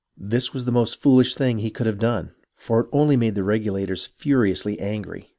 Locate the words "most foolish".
0.71-1.35